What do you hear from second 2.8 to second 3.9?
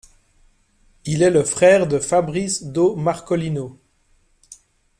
Marcolino.